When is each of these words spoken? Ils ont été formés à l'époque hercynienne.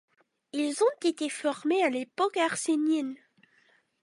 Ils 0.51 0.81
ont 0.83 1.07
été 1.07 1.29
formés 1.29 1.83
à 1.83 1.89
l'époque 1.91 2.35
hercynienne. 2.37 3.15